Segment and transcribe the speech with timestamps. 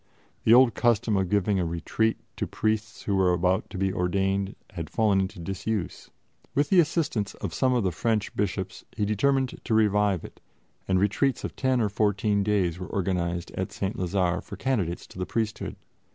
[0.45, 4.55] The old custom of giving a retreat to priests who were about to be ordained
[4.71, 6.09] had fallen into disuse.
[6.55, 10.41] With the assistance of some of the French bishops he determined to revive it,
[10.87, 13.95] and retreats of ten or fourteen days were organized at St.
[13.95, 15.75] Lazare for candidates to the priesthood.